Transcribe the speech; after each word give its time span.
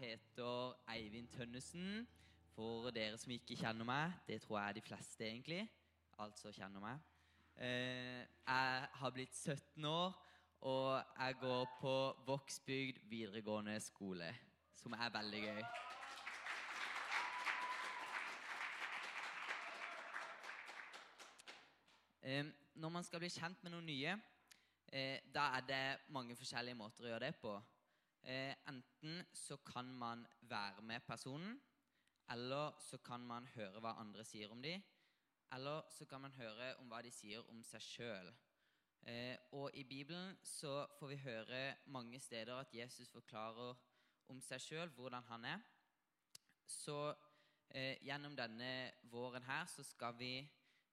Jeg 0.00 0.08
heter 0.08 0.74
Eivind 0.90 1.28
Tønnesen. 1.28 2.08
For 2.54 2.90
dere 2.90 3.18
som 3.18 3.30
ikke 3.30 3.54
kjenner 3.56 3.86
meg, 3.86 4.12
det 4.26 4.40
tror 4.42 4.58
jeg 4.58 4.68
er 4.68 4.72
de 4.72 4.80
fleste 4.82 5.26
egentlig, 5.26 5.60
altså 6.18 6.50
kjenner 6.52 6.82
meg. 6.82 6.98
Eh, 7.56 8.22
jeg 8.46 8.88
har 8.98 9.10
blitt 9.14 9.36
17 9.36 9.84
år, 9.84 10.16
og 10.60 11.02
jeg 11.18 11.36
går 11.40 11.76
på 11.80 11.92
Vågsbygd 12.26 12.98
videregående 13.10 13.76
skole, 13.80 14.34
som 14.74 14.92
er 14.92 15.12
veldig 15.14 15.42
gøy. 15.44 15.62
Når 22.74 22.88
man 22.88 23.04
skal 23.04 23.22
bli 23.22 23.30
kjent 23.30 23.62
med 23.62 23.76
noen 23.76 23.86
nye, 23.86 24.18
eh, 24.92 25.20
da 25.34 25.52
er 25.60 25.70
det 25.70 25.84
mange 26.08 26.34
forskjellige 26.36 26.82
måter 26.82 27.06
å 27.06 27.14
gjøre 27.14 27.26
det 27.28 27.36
på. 27.38 27.54
Eh, 28.24 28.54
enten 28.68 29.26
så 29.32 29.56
kan 29.56 29.84
man 29.84 30.26
være 30.40 30.82
med 30.82 31.00
personen, 31.00 31.60
eller 32.30 32.72
så 32.80 32.98
kan 32.98 33.20
man 33.20 33.46
høre 33.46 33.80
hva 33.80 33.98
andre 34.00 34.24
sier 34.24 34.52
om 34.52 34.62
dem. 34.62 34.82
Eller 35.52 35.82
så 35.90 36.04
kan 36.04 36.20
man 36.20 36.32
høre 36.32 36.74
om 36.80 36.88
hva 36.88 37.02
de 37.04 37.10
sier 37.12 37.44
om 37.52 37.60
seg 37.62 37.82
sjøl. 37.84 38.32
Eh, 39.04 39.36
og 39.52 39.70
i 39.76 39.84
Bibelen 39.84 40.38
så 40.42 40.86
får 40.98 41.12
vi 41.12 41.16
høre 41.16 41.74
mange 41.86 42.20
steder 42.20 42.54
at 42.56 42.74
Jesus 42.74 43.10
forklarer 43.12 43.74
om 44.28 44.40
seg 44.40 44.60
sjøl, 44.60 44.88
hvordan 44.96 45.22
han 45.28 45.44
er. 45.44 45.60
Så 46.64 47.12
eh, 47.68 48.00
gjennom 48.00 48.36
denne 48.36 48.92
våren 49.12 49.44
her 49.44 49.68
så 49.68 49.84
skal 49.84 50.16
vi 50.16 50.38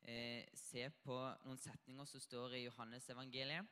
eh, 0.03 0.43
se 0.53 0.89
på 1.05 1.15
noen 1.45 1.63
setninger 1.63 2.11
som 2.11 2.19
står 2.27 2.57
i 2.59 2.65
Johannes 2.65 3.07
evangeliet, 3.09 3.71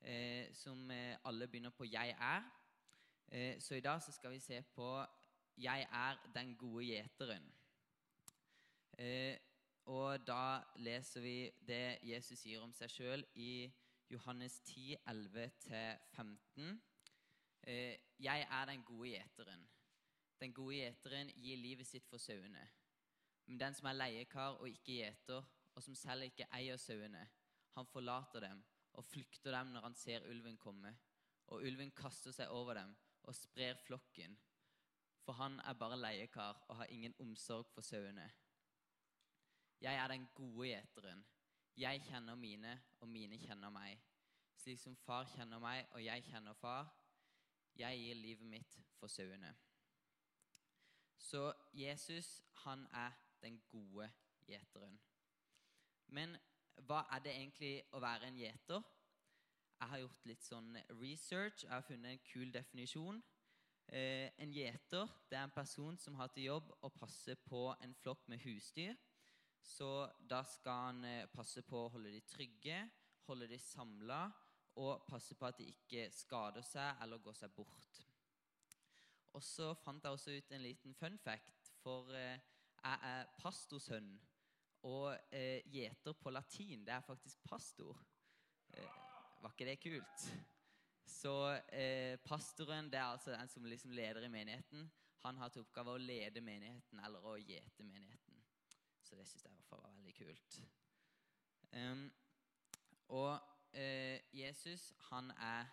eh, 0.00 0.54
som 0.54 0.90
eh, 0.94 1.18
alle 1.24 1.48
begynner 1.48 1.74
på 1.74 1.84
'Jeg 1.84 2.14
er'. 2.14 2.59
Eh, 3.30 3.60
så 3.60 3.74
i 3.74 3.80
dag 3.80 4.02
så 4.02 4.12
skal 4.12 4.30
vi 4.30 4.38
se 4.38 4.62
på 4.62 5.06
'Jeg 5.56 5.88
er 5.92 6.30
den 6.34 6.56
gode 6.56 6.84
gjeteren'. 6.84 7.52
Eh, 8.98 9.38
og 9.84 10.26
da 10.26 10.62
leser 10.76 11.20
vi 11.20 11.50
det 11.66 11.98
Jesus 12.02 12.38
sier 12.38 12.60
om 12.60 12.72
seg 12.72 12.90
sjøl 12.90 13.24
i 13.34 13.72
Johannes 14.10 14.60
10, 14.60 14.96
11-15. 15.06 16.82
Eh, 17.62 17.98
'Jeg 18.18 18.46
er 18.50 18.64
den 18.64 18.82
gode 18.82 19.08
gjeteren'. 19.08 19.68
Den 20.40 20.52
gode 20.52 20.74
gjeteren 20.74 21.28
gir 21.28 21.56
livet 21.56 21.86
sitt 21.86 22.06
for 22.06 22.18
sauene. 22.18 22.68
Men 23.46 23.60
den 23.60 23.74
som 23.74 23.86
er 23.86 23.92
leiekar 23.92 24.48
og 24.48 24.68
ikke 24.68 24.92
gjeter, 24.92 25.44
og 25.74 25.82
som 25.82 25.94
selv 25.94 26.22
ikke 26.22 26.48
eier 26.52 26.76
sauene, 26.76 27.30
han 27.70 27.86
forlater 27.86 28.40
dem 28.40 28.64
og 28.92 29.04
flykter 29.04 29.50
dem 29.50 29.66
når 29.66 29.80
han 29.80 29.94
ser 29.94 30.30
ulven 30.30 30.56
komme. 30.56 30.98
Og 31.46 31.62
ulven 31.62 31.90
kaster 31.90 32.32
seg 32.32 32.48
over 32.48 32.74
dem 32.74 32.96
og 33.22 33.34
sprer 33.34 33.76
flokken, 33.86 34.38
for 35.24 35.32
han 35.32 35.60
er 35.60 35.72
bare 35.72 35.98
leiekar 36.00 36.64
og 36.68 36.76
har 36.76 36.84
ingen 36.84 37.14
omsorg 37.18 37.66
for 37.74 37.80
sauene. 37.80 38.30
Jeg 39.80 39.94
er 39.94 40.08
den 40.08 40.26
gode 40.34 40.68
gjeteren. 40.68 41.24
Jeg 41.76 42.02
kjenner 42.04 42.34
mine, 42.34 42.82
og 43.00 43.08
mine 43.08 43.38
kjenner 43.38 43.70
meg. 43.70 44.00
Slik 44.56 44.78
som 44.80 44.96
far 44.96 45.24
kjenner 45.24 45.58
meg, 45.58 45.86
og 45.92 46.04
jeg 46.04 46.24
kjenner 46.24 46.52
far. 46.52 46.90
Jeg 47.76 47.98
gir 47.98 48.14
livet 48.14 48.46
mitt 48.46 48.78
for 48.98 49.08
sauene. 49.08 49.54
Så 51.16 51.52
Jesus, 51.72 52.42
han 52.64 52.86
er 52.92 53.10
den 53.42 53.60
gode 53.68 54.10
gjeteren. 54.46 55.00
Men 56.06 56.36
hva 56.86 57.04
er 57.12 57.22
det 57.24 57.34
egentlig 57.36 57.74
å 57.92 58.00
være 58.02 58.28
en 58.28 58.38
gjeter? 58.40 58.82
Jeg 59.80 59.88
har 59.88 60.02
gjort 60.02 60.26
litt 60.28 60.44
sånn 60.44 60.74
research. 61.00 61.62
Jeg 61.64 61.72
har 61.72 61.84
funnet 61.86 62.12
en 62.12 62.26
kul 62.28 62.50
definisjon. 62.52 63.22
Eh, 63.88 64.28
en 64.38 64.52
gjeter 64.52 65.08
det 65.30 65.38
er 65.38 65.46
en 65.46 65.54
person 65.54 65.96
som 65.98 66.18
har 66.20 66.28
til 66.34 66.50
jobb 66.50 66.68
å 66.84 66.92
passe 66.94 67.34
på 67.48 67.62
en 67.80 67.94
flokk 68.02 68.28
med 68.28 68.42
husdyr. 68.44 68.98
Så 69.64 69.88
da 70.28 70.42
skal 70.44 70.84
han 70.84 71.08
eh, 71.08 71.26
passe 71.32 71.64
på 71.66 71.86
å 71.86 71.90
holde 71.96 72.12
de 72.12 72.20
trygge, 72.28 72.84
holde 73.26 73.48
de 73.50 73.58
samla 73.58 74.22
og 74.80 75.04
passe 75.08 75.34
på 75.34 75.48
at 75.48 75.58
de 75.58 75.66
ikke 75.72 76.06
skader 76.14 76.64
seg 76.64 77.02
eller 77.02 77.24
går 77.24 77.40
seg 77.40 77.56
bort. 77.56 78.04
Og 79.32 79.42
så 79.44 79.72
fant 79.78 80.04
jeg 80.04 80.12
også 80.16 80.36
ut 80.36 80.52
en 80.52 80.64
liten 80.64 80.94
fun 80.98 81.18
fact, 81.22 81.72
for 81.82 82.12
eh, 82.16 82.40
jeg 82.80 83.14
er 83.14 83.32
pastorsønn. 83.40 84.12
Og 84.88 85.12
eh, 85.36 85.60
gjeter 85.68 86.16
på 86.16 86.32
latin, 86.32 86.86
det 86.86 86.94
er 86.94 87.04
faktisk 87.04 87.42
pastor. 87.44 87.98
Eh, 88.72 89.00
var 89.40 89.54
ikke 89.54 89.68
det 89.70 89.80
kult? 89.80 90.24
Så 91.10 91.34
eh, 91.72 92.16
pastoren 92.24 92.90
det 92.90 92.98
er 93.00 93.10
altså 93.10 93.32
den 93.32 93.48
som 93.48 93.64
liksom 93.64 93.90
leder 93.90 94.24
i 94.24 94.28
menigheten. 94.32 94.90
Han 95.24 95.36
har 95.36 95.48
til 95.48 95.64
oppgave 95.64 95.96
å 95.96 96.00
lede 96.00 96.40
menigheten 96.40 97.00
eller 97.04 97.24
å 97.26 97.36
gjete 97.36 97.84
menigheten. 97.84 98.38
Så 99.02 99.16
det 99.18 99.26
syns 99.28 99.44
jeg 99.44 99.52
i 99.52 99.56
hvert 99.56 99.68
fall 99.68 99.82
var 99.82 99.96
veldig 99.96 100.14
kult. 100.16 100.60
Um, 101.72 102.06
og 103.08 103.40
eh, 103.72 104.20
Jesus, 104.32 104.92
han 105.10 105.30
er 105.30 105.66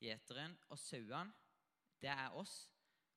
gjeteren, 0.00 0.58
og 0.68 0.78
sauene, 0.78 1.32
det 2.02 2.12
er 2.12 2.36
oss. 2.36 2.66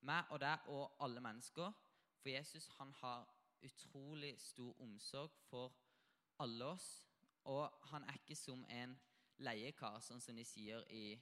Meg 0.01 0.31
og 0.31 0.39
deg 0.39 0.71
og 0.71 0.95
alle 1.03 1.21
mennesker. 1.21 1.75
For 2.21 2.29
Jesus, 2.31 2.69
han 2.77 2.93
har 3.01 3.27
utrolig 3.61 4.39
stor 4.39 4.81
omsorg 4.81 5.35
for 5.49 5.75
alle 6.39 6.65
oss. 6.65 6.87
Og 7.43 7.67
han 7.91 8.03
er 8.07 8.15
ikke 8.21 8.35
som 8.35 8.65
en 8.69 8.95
leiekar, 9.43 9.99
sånn 10.03 10.21
som 10.23 10.37
de 10.37 10.45
sier 10.47 10.83
i 10.93 11.13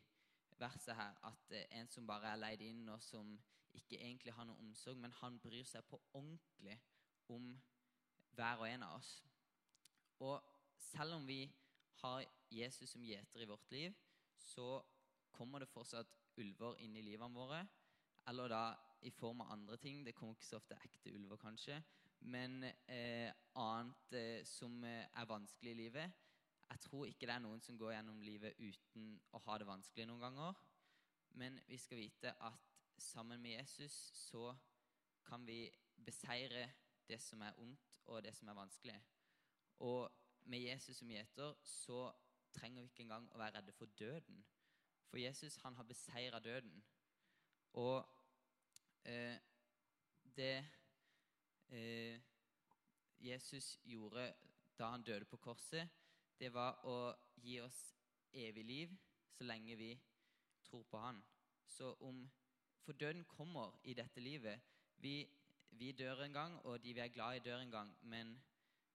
verset 0.57 0.95
her, 0.97 1.17
at 1.29 1.53
eh, 1.53 1.67
en 1.79 1.89
som 1.91 2.07
bare 2.07 2.33
er 2.33 2.41
leid 2.41 2.63
inn, 2.65 2.85
og 2.89 3.01
som 3.03 3.35
ikke 3.77 3.99
egentlig 3.99 4.33
har 4.33 4.47
noe 4.49 4.59
omsorg, 4.63 4.97
men 4.97 5.13
han 5.19 5.37
bryr 5.43 5.65
seg 5.67 5.85
på 5.89 5.99
ordentlig 6.17 6.77
om 7.33 7.51
hver 8.37 8.63
og 8.63 8.69
en 8.69 8.85
av 8.87 8.97
oss. 8.97 9.11
Og 10.25 10.41
selv 10.81 11.17
om 11.19 11.27
vi 11.27 11.43
har 12.01 12.25
Jesus 12.53 12.89
som 12.93 13.05
gjeter 13.05 13.43
i 13.43 13.49
vårt 13.49 13.71
liv, 13.71 13.93
så 14.37 14.81
kommer 15.33 15.61
det 15.61 15.69
fortsatt 15.69 16.13
ulver 16.37 16.77
inn 16.81 16.95
i 16.97 17.05
livene 17.05 17.33
våre. 17.33 17.61
Eller 18.29 18.49
da 18.49 18.63
i 19.05 19.11
form 19.13 19.41
av 19.41 19.51
andre 19.53 19.77
ting. 19.77 20.03
Det 20.05 20.15
kommer 20.15 20.35
ikke 20.35 20.49
så 20.49 20.59
ofte 20.59 20.77
ekte 20.83 21.13
ulver, 21.13 21.37
kanskje. 21.41 21.77
Men 22.19 22.63
eh, 22.63 23.29
annet 23.61 24.13
eh, 24.17 24.45
som 24.45 24.83
er 24.83 25.29
vanskelig 25.29 25.73
i 25.73 25.81
livet. 25.83 26.23
Jeg 26.69 26.79
tror 26.79 27.05
ikke 27.07 27.27
det 27.27 27.35
er 27.35 27.43
noen 27.43 27.61
som 27.63 27.77
går 27.79 27.93
gjennom 27.95 28.21
livet 28.21 28.59
uten 28.59 29.13
å 29.31 29.41
ha 29.45 29.57
det 29.57 29.67
vanskelig 29.67 30.07
noen 30.07 30.25
ganger. 30.27 30.59
Men 31.39 31.59
vi 31.67 31.77
skal 31.77 32.01
vite 32.01 32.33
at 32.43 32.73
sammen 32.97 33.41
med 33.41 33.55
Jesus 33.59 33.93
så 34.15 34.51
kan 35.27 35.45
vi 35.47 35.67
beseire 36.05 36.69
det 37.07 37.19
som 37.21 37.41
er 37.41 37.59
ondt, 37.59 37.83
og 38.05 38.23
det 38.23 38.33
som 38.35 38.47
er 38.47 38.57
vanskelig. 38.57 38.97
Og 39.79 40.11
med 40.47 40.59
Jesus 40.59 40.97
som 40.97 41.11
gjeter 41.11 41.55
så 41.63 42.11
trenger 42.55 42.81
vi 42.81 42.91
ikke 42.91 43.03
engang 43.03 43.27
å 43.31 43.39
være 43.39 43.59
redde 43.59 43.75
for 43.75 43.91
døden. 43.99 44.45
For 45.07 45.19
Jesus 45.19 45.57
han 45.63 45.75
har 45.75 45.87
beseira 45.87 46.39
døden. 46.39 46.83
Og 47.73 48.07
eh, 49.03 49.37
det 50.35 50.65
eh, 51.69 52.19
Jesus 53.19 53.79
gjorde 53.83 54.33
da 54.77 54.91
han 54.93 55.03
døde 55.03 55.25
på 55.25 55.37
korset, 55.37 55.89
det 56.39 56.53
var 56.53 56.79
å 56.85 56.97
gi 57.41 57.59
oss 57.61 57.79
evig 58.33 58.65
liv 58.65 58.93
så 59.37 59.45
lenge 59.47 59.75
vi 59.75 59.91
tror 60.63 60.83
på 60.83 60.99
Han. 61.01 61.23
Så 61.65 61.93
om 61.99 62.29
For 62.87 62.93
døden 62.93 63.25
kommer 63.25 63.73
i 63.83 63.93
dette 63.93 64.21
livet. 64.23 64.61
Vi, 64.95 65.27
vi 65.69 65.91
dør 65.91 66.21
en 66.23 66.33
gang, 66.33 66.53
og 66.63 66.79
de 66.83 66.93
vi 66.93 66.99
er 67.03 67.11
glad 67.11 67.35
i, 67.35 67.39
dør 67.43 67.59
en 67.59 67.71
gang. 67.71 67.89
Men 68.01 68.37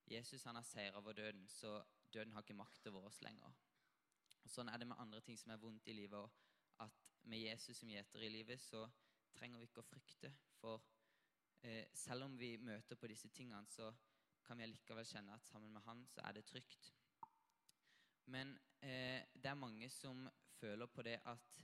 Jesus 0.09 0.43
han 0.43 0.55
har 0.55 0.65
seira 0.65 0.97
over 0.97 1.13
døden, 1.13 1.47
så 1.47 1.83
døden 2.13 2.33
har 2.33 2.41
ikke 2.41 2.53
makt 2.57 2.87
over 2.87 3.05
oss 3.05 3.21
lenger. 3.21 3.53
Og 4.43 4.49
Sånn 4.49 4.69
er 4.69 4.81
det 4.81 4.87
med 4.89 4.97
andre 4.97 5.21
ting 5.21 5.37
som 5.37 5.53
er 5.53 5.61
vondt 5.61 5.87
i 5.87 5.93
livet. 5.93 6.17
Og 6.17 6.81
at 6.87 7.05
med 7.29 7.43
Jesus 7.43 7.77
som 7.77 7.91
gjeter 7.93 8.25
i 8.25 8.31
livet, 8.33 8.61
så 8.61 8.87
trenger 9.37 9.61
vi 9.61 9.69
ikke 9.69 9.83
å 9.83 9.87
frykte. 9.87 10.33
For 10.57 10.81
eh, 11.61 11.85
selv 11.93 12.25
om 12.25 12.37
vi 12.39 12.55
møter 12.57 12.97
på 12.99 13.07
disse 13.13 13.29
tingene, 13.29 13.69
så 13.69 13.93
kan 14.43 14.57
vi 14.57 14.65
allikevel 14.65 15.05
kjenne 15.05 15.37
at 15.37 15.45
sammen 15.47 15.71
med 15.71 15.85
Han 15.85 16.05
så 16.09 16.25
er 16.25 16.33
det 16.33 16.45
trygt. 16.49 16.93
Men 18.31 18.53
eh, 18.81 19.25
det 19.33 19.49
er 19.49 19.59
mange 19.59 19.89
som 19.91 20.27
føler 20.59 20.87
på 20.87 21.03
det 21.05 21.17
at 21.29 21.57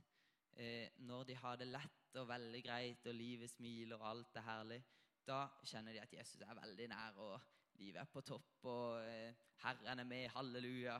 eh, 0.59 0.89
når 1.07 1.23
de 1.29 1.35
har 1.35 1.59
det 1.59 1.69
lett 1.69 2.19
og 2.19 2.27
veldig 2.27 2.63
greit, 2.63 3.05
og 3.07 3.15
livet 3.15 3.51
smiler 3.51 3.99
og 3.99 4.09
alt 4.09 4.39
er 4.41 4.47
herlig, 4.47 4.81
da 5.27 5.45
kjenner 5.63 5.93
de 5.93 6.01
at 6.01 6.13
Jesus 6.13 6.41
er 6.41 6.57
veldig 6.57 6.89
nær, 6.89 7.17
og 7.21 7.39
livet 7.79 8.01
er 8.01 8.11
på 8.11 8.21
topp, 8.25 8.65
og 8.71 8.99
eh, 9.05 9.33
Herren 9.63 9.99
er 9.99 10.07
med, 10.07 10.29
halleluja. 10.35 10.97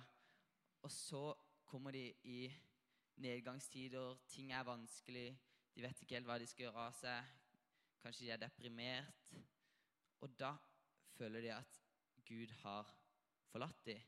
Og 0.83 0.91
så 0.91 1.33
kommer 1.65 1.91
de 1.91 2.05
i 2.23 2.39
nedgangstider, 3.19 4.15
ting 4.27 4.53
er 4.55 4.63
vanskelig, 4.63 5.33
de 5.75 5.83
vet 5.83 6.01
ikke 6.01 6.17
helt 6.17 6.29
hva 6.29 6.38
de 6.39 6.47
skal 6.50 6.67
gjøre 6.67 6.85
av 6.88 6.95
seg. 6.97 7.35
Kanskje 8.00 8.25
de 8.25 8.31
er 8.33 8.39
deprimert. 8.41 9.33
Og 10.23 10.31
da 10.39 10.53
føler 11.15 11.44
de 11.44 11.51
at 11.55 11.79
Gud 12.27 12.51
har 12.63 12.88
forlatt 13.51 13.85
dem. 13.85 14.01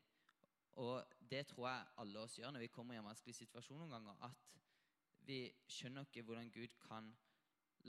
Og 0.80 1.04
det 1.32 1.46
tror 1.48 1.68
jeg 1.68 1.88
alle 2.04 2.20
oss 2.20 2.38
gjør 2.40 2.54
når 2.56 2.64
vi 2.66 2.72
kommer 2.72 2.96
i 2.96 3.02
en 3.02 3.10
vanskelig 3.10 3.36
situasjon 3.36 3.80
noen 3.82 3.92
ganger. 3.92 4.18
At 4.28 5.28
vi 5.28 5.44
skjønner 5.68 6.08
ikke 6.08 6.24
hvordan 6.28 6.52
Gud 6.54 6.76
kan 6.82 7.12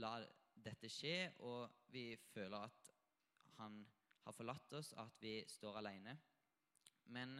la 0.03 0.17
dette 0.65 0.89
skje, 0.91 1.33
og 1.47 1.71
vi 1.93 2.17
føler 2.33 2.67
at 2.69 2.91
han 3.59 3.83
har 4.25 4.35
forlatt 4.37 4.75
oss, 4.79 4.93
at 4.99 5.19
vi 5.21 5.41
står 5.49 5.79
alene. 5.81 6.17
Men 7.15 7.39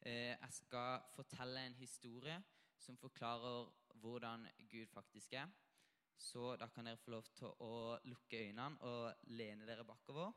eh, 0.00 0.34
jeg 0.34 0.52
skal 0.52 1.06
fortelle 1.14 1.66
en 1.66 1.78
historie 1.78 2.38
som 2.78 2.98
forklarer 2.98 3.68
hvordan 3.98 4.46
Gud 4.70 4.86
faktisk 4.86 5.32
er. 5.32 5.48
Så 6.18 6.56
da 6.58 6.66
kan 6.74 6.86
dere 6.86 6.98
få 6.98 7.12
lov 7.14 7.26
til 7.38 7.52
å 7.62 7.98
lukke 8.10 8.40
øynene 8.48 8.82
og 8.86 9.30
lene 9.38 9.66
dere 9.66 9.86
bakover. 9.86 10.32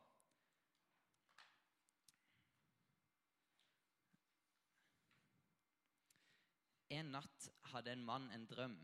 En 6.92 7.14
natt 7.16 7.48
hadde 7.72 7.94
en 7.94 8.04
mann 8.04 8.26
en 8.36 8.44
drøm. 8.48 8.76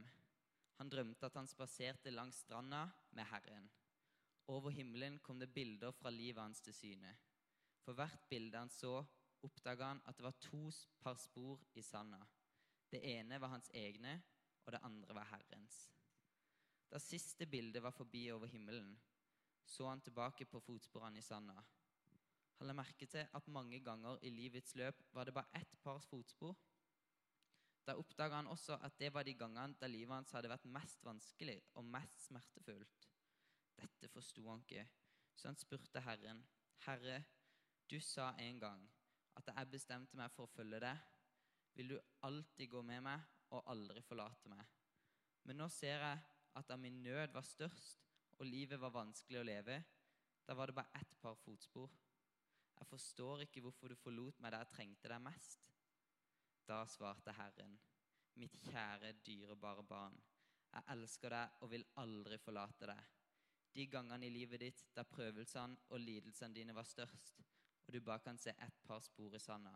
Han 0.80 0.90
drømte 0.90 1.28
at 1.28 1.36
han 1.36 1.50
spaserte 1.50 2.14
langs 2.14 2.40
stranda 2.46 2.86
med 3.18 3.28
Herren. 3.28 3.66
Over 4.48 4.72
himmelen 4.72 5.18
kom 5.20 5.42
det 5.42 5.50
bilder 5.52 5.92
fra 5.92 6.14
livet 6.14 6.40
hans 6.40 6.62
til 6.64 6.76
syne. 6.76 7.12
For 7.84 7.98
hvert 7.98 8.24
bilde 8.30 8.62
han 8.62 8.72
så, 8.72 9.02
oppdaga 9.44 9.90
han 9.92 10.02
at 10.08 10.16
det 10.16 10.24
var 10.24 10.38
to 10.40 10.70
par 11.04 11.20
spor 11.20 11.66
i 11.76 11.84
sanda. 11.84 12.22
Det 12.88 13.02
ene 13.04 13.42
var 13.44 13.52
hans 13.58 13.68
egne, 13.76 14.16
og 14.64 14.72
det 14.72 14.84
andre 14.88 15.16
var 15.16 15.28
Herrens. 15.34 15.76
Da 16.88 17.00
siste 17.04 17.46
bildet 17.46 17.84
var 17.84 17.92
forbi 17.92 18.30
over 18.32 18.48
himmelen, 18.48 18.96
så 19.66 19.90
han 19.90 20.02
tilbake 20.02 20.48
på 20.48 20.64
fotsporene 20.64 21.20
i 21.20 21.28
sanda. 21.28 21.60
Han 22.58 22.72
la 22.72 22.74
merke 22.74 23.06
til 23.06 23.28
at 23.36 23.52
mange 23.52 23.80
ganger 23.84 24.24
i 24.24 24.32
livets 24.32 24.76
løp 24.80 25.04
var 25.14 25.28
det 25.28 25.36
bare 25.36 25.60
ett 25.60 25.76
par 25.84 26.00
fotspor. 26.00 26.56
Da 27.88 27.96
oppdaga 27.96 28.42
han 28.42 28.50
også 28.52 28.76
at 28.84 28.98
det 29.00 29.14
var 29.16 29.24
de 29.24 29.34
gangene 29.40 29.78
da 29.80 29.88
livet 29.88 30.12
hans 30.12 30.34
hadde 30.36 30.52
vært 30.52 30.68
mest 30.76 31.06
vanskelig 31.08 31.56
og 31.80 31.86
mest 31.88 32.26
smertefullt. 32.28 33.08
Dette 33.78 34.10
forsto 34.12 34.44
han 34.50 34.64
ikke, 34.66 34.84
så 35.38 35.48
han 35.48 35.60
spurte 35.60 36.02
Herren, 36.04 36.42
Herre, 36.84 37.22
du 37.88 38.00
sa 38.04 38.34
en 38.44 38.60
gang 38.60 38.84
at 39.40 39.52
jeg 39.54 39.72
bestemte 39.72 40.18
meg 40.20 40.34
for 40.34 40.48
å 40.48 40.52
følge 40.52 40.82
deg. 40.84 41.06
Vil 41.78 41.94
du 41.94 41.98
alltid 42.28 42.72
gå 42.74 42.82
med 42.84 43.06
meg 43.06 43.54
og 43.56 43.70
aldri 43.72 44.02
forlate 44.04 44.52
meg? 44.52 44.66
Men 45.48 45.62
nå 45.62 45.70
ser 45.72 46.04
jeg 46.04 46.26
at 46.60 46.68
da 46.68 46.76
min 46.82 47.00
nød 47.06 47.32
var 47.38 47.46
størst 47.46 48.04
og 48.38 48.50
livet 48.50 48.82
var 48.82 48.96
vanskelig 48.98 49.40
å 49.40 49.48
leve, 49.48 49.78
da 50.48 50.56
var 50.58 50.68
det 50.68 50.78
bare 50.78 51.00
ett 51.00 51.16
par 51.22 51.38
fotspor. 51.40 51.94
Jeg 52.78 52.90
forstår 52.92 53.46
ikke 53.46 53.64
hvorfor 53.64 53.94
du 53.94 53.98
forlot 54.00 54.42
meg 54.44 54.54
da 54.54 54.62
jeg 54.66 54.74
trengte 54.74 55.12
deg 55.12 55.24
mest. 55.24 55.64
Da 56.68 56.82
svarte 56.88 57.32
Herren, 57.32 57.78
mitt 58.36 58.58
kjære, 58.68 59.14
dyrebare 59.26 59.84
barn, 59.88 60.18
jeg 60.74 60.84
elsker 60.94 61.32
deg 61.32 61.62
og 61.64 61.72
vil 61.72 61.86
aldri 62.02 62.38
forlate 62.44 62.90
deg. 62.90 63.04
De 63.78 63.86
gangene 63.88 64.28
i 64.28 64.34
livet 64.34 64.60
ditt 64.60 64.82
da 64.96 65.06
prøvelsene 65.08 65.78
og 65.94 66.02
lidelsene 66.02 66.58
dine 66.58 66.76
var 66.76 66.88
størst, 66.88 67.40
og 67.86 67.94
du 67.94 68.02
bare 68.02 68.26
kan 68.26 68.38
se 68.38 68.52
ett 68.52 68.82
par 68.84 69.00
spor 69.06 69.36
i 69.36 69.40
sanda, 69.40 69.74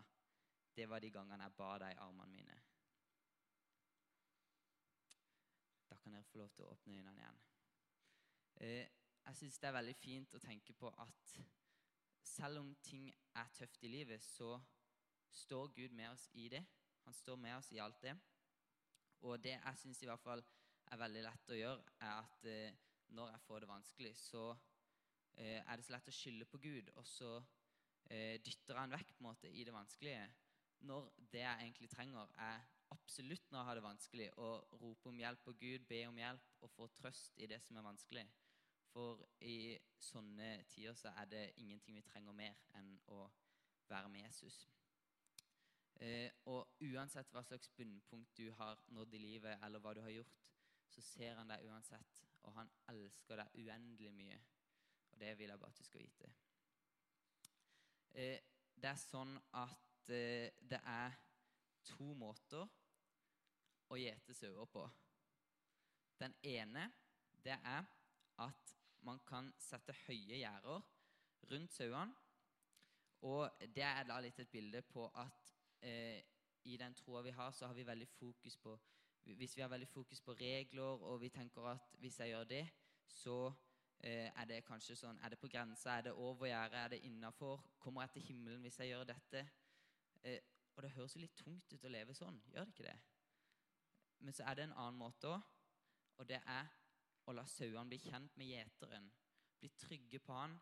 det 0.75 0.89
var 0.89 0.99
de 0.99 1.11
gangene 1.11 1.47
jeg 1.47 1.55
ba 1.57 1.69
deg 1.83 1.95
i 1.95 2.01
armene 2.03 2.35
mine. 2.35 2.57
Da 5.88 5.95
kan 5.95 6.15
dere 6.15 6.27
få 6.27 6.43
lov 6.43 6.51
til 6.55 6.65
å 6.65 6.73
åpne 6.75 6.99
øynene 6.99 7.23
igjen. 7.23 7.41
Eh, 8.61 8.91
jeg 9.25 9.38
syns 9.38 9.59
det 9.59 9.69
er 9.69 9.77
veldig 9.77 9.95
fint 9.95 10.35
å 10.35 10.43
tenke 10.43 10.73
på 10.73 10.91
at 11.03 11.39
selv 12.25 12.61
om 12.61 12.75
ting 12.83 13.09
er 13.35 13.55
tøft 13.55 13.83
i 13.83 13.91
livet, 13.91 14.23
så 14.23 14.57
står 15.31 15.71
Gud 15.75 15.95
med 15.95 16.09
oss 16.11 16.27
i 16.33 16.49
det. 16.51 16.63
Han 17.06 17.13
står 17.18 17.39
med 17.42 17.56
oss 17.57 17.71
i 17.71 17.81
alt 17.83 18.01
det. 18.03 18.15
Og 19.27 19.38
det 19.44 19.56
jeg 19.56 19.80
syns 19.81 20.01
i 20.01 20.09
hvert 20.09 20.24
fall 20.24 20.44
er 20.92 21.00
veldig 21.00 21.24
lett 21.25 21.53
å 21.53 21.57
gjøre, 21.57 21.95
er 22.01 22.13
at 22.19 22.45
eh, 22.50 22.77
når 23.15 23.33
jeg 23.33 23.44
får 23.45 23.63
det 23.63 23.69
vanskelig, 23.69 24.12
så 24.18 24.44
eh, 25.36 25.59
er 25.62 25.77
det 25.77 25.86
så 25.86 25.95
lett 25.95 26.09
å 26.09 26.15
skylde 26.15 26.48
på 26.50 26.59
Gud, 26.63 26.89
og 26.98 27.07
så 27.07 27.31
eh, 28.09 28.38
dytter 28.44 28.80
han 28.80 28.94
vekk 28.94 29.13
på 29.13 29.24
en 29.24 29.30
måte 29.30 29.51
i 29.51 29.65
det 29.68 29.75
vanskelige. 29.75 30.25
Når 30.89 31.12
det 31.31 31.44
jeg 31.44 31.65
egentlig 31.68 31.89
trenger, 31.92 32.31
er 32.42 32.63
absolutt 32.92 33.51
når 33.51 33.59
jeg 33.59 33.69
har 33.69 33.77
det 33.77 33.86
vanskelig, 33.86 34.30
å 34.42 34.51
rope 34.81 35.12
om 35.12 35.19
hjelp 35.21 35.44
på 35.45 35.56
Gud, 35.62 35.86
be 35.88 36.01
om 36.09 36.18
hjelp 36.18 36.63
og 36.65 36.74
få 36.74 36.89
trøst 36.98 37.38
i 37.38 37.50
det 37.51 37.62
som 37.63 37.77
er 37.77 37.86
vanskelig. 37.86 38.25
For 38.92 39.21
i 39.48 39.77
sånne 40.01 40.65
tider 40.71 40.98
så 41.00 41.13
er 41.21 41.30
det 41.31 41.45
ingenting 41.62 41.95
vi 41.95 42.03
trenger 42.03 42.36
mer 42.36 42.57
enn 42.75 42.98
å 43.13 43.24
være 43.88 44.09
med 44.12 44.25
Jesus. 44.25 44.65
Eh, 46.01 46.31
og 46.50 46.81
uansett 46.81 47.30
hva 47.30 47.44
slags 47.45 47.69
bunnpunkt 47.77 48.38
du 48.38 48.48
har 48.57 48.80
nådd 48.95 49.13
i 49.13 49.21
livet, 49.21 49.59
eller 49.62 49.83
hva 49.83 49.94
du 49.94 50.01
har 50.01 50.13
gjort, 50.15 50.39
så 50.89 51.01
ser 51.06 51.38
han 51.38 51.51
deg 51.51 51.68
uansett, 51.69 52.24
og 52.42 52.56
han 52.56 52.71
elsker 52.89 53.38
deg 53.38 53.59
uendelig 53.62 54.13
mye. 54.15 54.39
Og 55.12 55.19
det 55.21 55.36
vil 55.38 55.53
jeg 55.53 55.62
bare 55.62 55.75
at 55.75 55.77
du 55.77 55.86
skal 55.86 56.01
vite. 56.01 56.31
Eh, 58.18 58.39
det 58.81 58.89
er 58.89 59.00
sånn 59.00 59.36
at 59.62 60.09
eh, 60.09 60.50
det 60.57 60.81
er 60.89 61.19
to 61.86 62.12
måter 62.18 62.65
å 63.92 64.00
gjete 64.00 64.33
sauer 64.36 64.68
på. 64.74 64.88
Den 66.18 66.33
ene 66.45 66.88
det 67.45 67.57
er 67.57 67.86
at 68.42 68.75
man 69.06 69.21
kan 69.25 69.50
sette 69.62 69.94
høye 70.06 70.42
gjerder 70.42 70.81
rundt 71.51 71.74
sauene. 71.74 72.18
Og 73.21 73.65
det 73.75 73.86
er 73.86 74.06
da 74.09 74.18
litt 74.24 74.39
et 74.42 74.50
bilde 74.50 74.81
på 74.89 75.06
at 75.21 75.51
eh, 75.81 76.21
i 76.63 76.77
den 76.77 76.93
troa 76.93 77.21
vi 77.21 77.33
har, 77.33 77.51
så 77.51 77.67
har 77.67 77.73
vi 77.73 77.87
veldig 77.87 78.07
fokus 78.07 78.57
på 78.57 78.79
Hvis 79.23 79.57
vi 79.57 79.61
har 79.61 79.69
veldig 79.69 79.87
fokus 79.87 80.21
på 80.21 80.33
regler, 80.33 80.81
og 80.81 81.21
vi 81.21 81.29
tenker 81.29 81.61
at 81.61 81.91
hvis 81.99 82.19
jeg 82.19 82.29
gjør 82.29 82.43
det, 82.43 82.69
så 83.07 83.53
eh, 83.99 84.31
er 84.35 84.45
det 84.45 84.63
kanskje 84.65 84.95
sånn 84.95 85.19
Er 85.21 85.29
det 85.29 85.39
på 85.39 85.47
grensa? 85.47 85.97
Er 85.97 86.01
det 86.01 86.13
over 86.13 86.47
gjerdet? 86.47 86.79
Er 86.79 86.87
det 86.87 87.03
innafor? 87.05 87.61
Kommer 87.79 88.01
jeg 88.01 88.11
til 88.11 88.21
himmelen 88.21 88.61
hvis 88.61 88.79
jeg 88.79 88.87
gjør 88.87 89.03
dette? 89.03 89.45
Eh, 90.23 90.39
og 90.75 90.83
det 90.83 90.91
høres 90.91 91.15
jo 91.15 91.21
litt 91.21 91.35
tungt 91.35 91.73
ut 91.73 91.85
å 91.85 91.91
leve 91.91 92.13
sånn, 92.13 92.41
gjør 92.49 92.65
det 92.65 92.73
ikke 92.73 92.87
det? 92.87 92.99
Men 94.21 94.33
så 94.33 94.43
er 94.43 94.55
det 94.55 94.63
en 94.63 94.77
annen 94.77 94.97
måte 94.97 95.27
òg, 95.27 95.41
og 96.17 96.27
det 96.29 96.39
er 96.45 96.69
å 97.25 97.33
la 97.35 97.45
sauene 97.49 97.89
bli 97.89 97.99
kjent 98.01 98.37
med 98.37 98.49
gjeteren. 98.49 99.09
Bli 99.59 99.69
trygge 99.77 100.21
på 100.23 100.33
han 100.33 100.57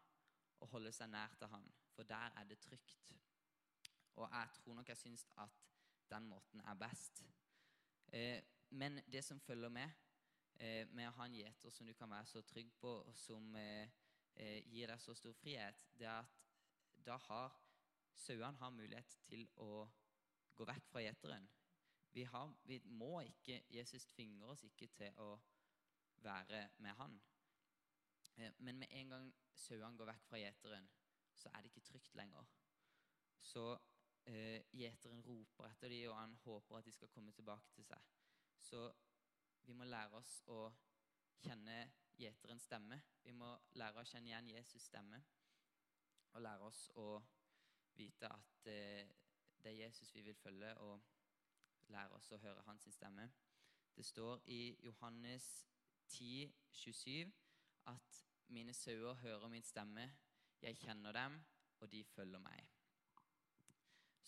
og 0.59 0.71
holde 0.73 0.91
seg 0.95 1.11
nær 1.11 1.35
til 1.39 1.51
han, 1.53 1.67
for 1.95 2.07
der 2.07 2.35
er 2.35 2.47
det 2.49 2.59
trygt. 2.63 3.13
Og 4.19 4.27
jeg 4.31 4.49
tror 4.57 4.75
nok 4.75 4.89
jeg 4.91 4.99
syns 4.99 5.25
at 5.39 5.59
den 6.09 6.27
måten 6.27 6.59
er 6.59 6.75
best. 6.79 7.23
Eh, 8.13 8.43
men 8.69 8.99
det 9.11 9.23
som 9.23 9.39
følger 9.39 9.69
med, 9.69 9.89
eh, 10.59 10.87
med 10.91 11.07
å 11.07 11.15
ha 11.17 11.25
en 11.25 11.37
gjeter 11.39 11.71
som 11.71 11.87
du 11.87 11.93
kan 11.93 12.09
være 12.09 12.25
så 12.25 12.41
trygg 12.41 12.73
på, 12.81 12.91
og 13.07 13.15
som 13.17 13.55
eh, 13.55 13.89
eh 14.35 14.63
gir 14.71 14.87
deg 14.87 14.99
så 15.01 15.13
stor 15.13 15.33
frihet, 15.33 15.85
det 15.99 16.07
er 16.07 16.19
at 16.19 16.35
da 17.05 17.17
har 17.17 17.55
sauene 18.15 18.57
har 18.57 18.69
mulighet 18.75 19.17
til 19.27 19.47
å 19.55 19.87
gå 20.55 20.67
vekk 20.67 20.87
fra 20.91 21.01
gjeteren. 21.01 21.47
Vi, 22.11 22.23
har, 22.23 22.53
vi, 22.65 22.79
må 22.85 23.21
ikke 23.21 23.61
Jesus 23.69 24.05
tvinger 24.05 24.51
oss 24.51 24.63
ikke 24.63 24.87
til 24.97 25.21
å 25.23 25.29
være 26.25 26.65
med 26.83 26.97
han. 26.99 27.19
Eh, 28.35 28.51
men 28.57 28.79
med 28.79 28.91
en 28.91 29.15
gang 29.15 29.29
sauene 29.53 29.97
går 29.97 30.11
vekk 30.11 30.25
fra 30.27 30.41
gjeteren, 30.41 30.89
så 31.35 31.51
er 31.53 31.61
det 31.61 31.71
ikke 31.71 31.87
trygt 31.91 32.15
lenger. 32.19 32.49
Så 33.39 33.77
eh, 34.25 34.65
gjeteren 34.71 35.23
roper 35.25 35.69
etter 35.69 35.89
dem, 35.89 36.09
og 36.11 36.17
han 36.17 36.35
håper 36.43 36.77
at 36.77 36.85
de 36.85 36.91
skal 36.91 37.11
komme 37.13 37.31
tilbake 37.31 37.71
til 37.75 37.85
seg. 37.87 38.09
Så 38.59 38.83
vi 39.67 39.73
må 39.73 39.87
lære 39.87 40.19
oss 40.19 40.39
å 40.47 40.65
kjenne 41.43 41.77
gjeterens 42.19 42.65
stemme. 42.67 43.01
Vi 43.23 43.31
må 43.31 43.53
lære 43.79 44.01
å 44.01 44.07
kjenne 44.07 44.31
igjen 44.31 44.51
Jesus' 44.55 44.89
stemme. 44.89 45.21
Og 46.33 46.41
lære 46.41 46.67
oss 46.67 46.89
å 46.99 47.11
vite 47.97 48.27
at 48.29 48.67
eh, 48.69 49.07
det 49.59 49.71
er 49.71 49.81
Jesus 49.85 50.13
vi 50.15 50.21
vil 50.27 50.35
følge. 50.35 50.75
og 50.77 50.99
lære 51.89 52.15
oss 52.17 52.31
å 52.31 52.37
høre 52.37 52.63
hans 52.67 52.87
stemme. 52.93 53.29
Det 53.95 54.05
står 54.05 54.43
i 54.53 54.77
Johannes 54.85 55.47
10, 56.07 56.51
27 56.71 57.31
at 57.89 58.19
mine 58.47 58.73
sauer 58.73 59.13
hører 59.23 59.47
min 59.47 59.63
stemme, 59.63 60.09
jeg 60.61 60.77
kjenner 60.77 61.11
dem, 61.15 61.39
og 61.79 61.91
de 61.91 62.03
følger 62.03 62.39
meg. 62.39 62.78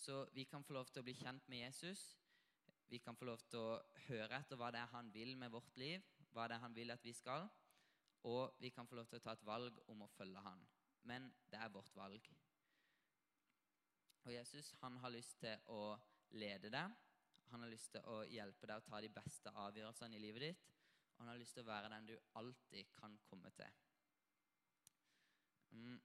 Så 0.02 0.26
vi 0.34 0.44
kan 0.44 0.64
få 0.64 0.74
lov 0.74 0.88
til 0.90 1.04
å 1.04 1.06
bli 1.06 1.14
kjent 1.14 1.44
med 1.52 1.60
Jesus. 1.62 2.00
Vi 2.90 2.98
kan 3.00 3.14
få 3.14 3.28
lov 3.28 3.42
til 3.52 3.62
å 3.62 3.76
høre 4.08 4.40
etter 4.42 4.58
hva 4.58 4.72
det 4.74 4.80
er 4.82 4.90
han 4.90 5.12
vil 5.14 5.36
med 5.38 5.52
vårt 5.54 5.76
liv, 5.78 6.02
hva 6.34 6.48
det 6.50 6.56
er 6.56 6.64
han 6.64 6.74
vil 6.74 6.90
at 6.90 7.04
vi 7.06 7.14
skal. 7.14 7.46
Og 8.26 8.56
vi 8.58 8.72
kan 8.74 8.90
få 8.90 8.98
lov 8.98 9.12
til 9.12 9.22
å 9.22 9.24
ta 9.28 9.36
et 9.38 9.46
valg 9.46 9.78
om 9.94 10.02
å 10.02 10.10
følge 10.16 10.42
han. 10.42 10.64
Men 11.06 11.28
det 11.54 11.60
er 11.62 11.70
vårt 11.74 11.94
valg. 11.96 12.32
Og 14.26 14.34
Jesus 14.34 14.72
han 14.82 14.98
har 15.04 15.14
lyst 15.14 15.38
til 15.44 15.70
å 15.70 15.84
lede 16.34 16.74
deg. 16.74 16.98
Han 17.54 17.62
har 17.62 17.70
lyst 17.70 17.94
til 17.94 18.10
å 18.10 18.24
hjelpe 18.26 18.72
deg 18.72 18.82
å 18.82 18.88
ta 18.88 19.04
de 19.06 19.14
beste 19.14 19.54
avgjørelsene 19.68 20.18
i 20.18 20.24
livet 20.26 20.48
ditt. 20.48 20.66
Og 21.14 21.22
han 21.22 21.32
har 21.36 21.40
lyst 21.44 21.54
til 21.60 21.66
å 21.68 21.70
være 21.70 21.94
den 21.94 22.10
du 22.10 22.16
alltid 22.42 22.90
kan 22.98 23.22
komme 23.30 23.54
til. 23.54 23.80
Mm. 25.78 26.02